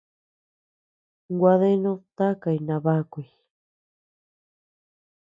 Gua 1.37 1.51
deanud 1.61 1.99
takay 2.17 2.57
nabakuy. 2.67 3.25